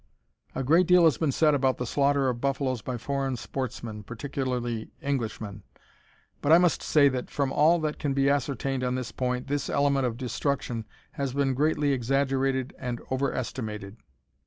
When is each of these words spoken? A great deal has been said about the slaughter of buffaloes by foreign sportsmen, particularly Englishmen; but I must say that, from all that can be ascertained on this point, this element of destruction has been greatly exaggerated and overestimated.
A 0.55 0.63
great 0.63 0.87
deal 0.87 1.03
has 1.03 1.19
been 1.19 1.31
said 1.31 1.53
about 1.53 1.77
the 1.77 1.85
slaughter 1.85 2.27
of 2.27 2.41
buffaloes 2.41 2.81
by 2.81 2.97
foreign 2.97 3.35
sportsmen, 3.35 4.01
particularly 4.01 4.89
Englishmen; 4.99 5.61
but 6.41 6.51
I 6.51 6.57
must 6.57 6.81
say 6.81 7.07
that, 7.09 7.29
from 7.29 7.53
all 7.53 7.77
that 7.81 7.99
can 7.99 8.15
be 8.15 8.27
ascertained 8.27 8.83
on 8.83 8.95
this 8.95 9.11
point, 9.11 9.45
this 9.45 9.69
element 9.69 10.07
of 10.07 10.17
destruction 10.17 10.85
has 11.11 11.33
been 11.35 11.53
greatly 11.53 11.91
exaggerated 11.93 12.73
and 12.79 12.99
overestimated. 13.11 13.97